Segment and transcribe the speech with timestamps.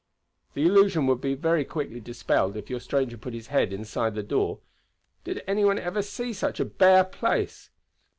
[0.55, 4.23] "The illusion would be very quickly dispelled if your stranger put his head inside the
[4.23, 4.61] door.
[5.25, 7.69] Did any one ever see such a bare place?"